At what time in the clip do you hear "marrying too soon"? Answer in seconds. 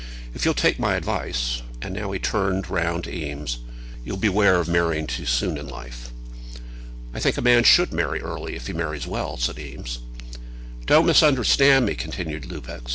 4.67-5.59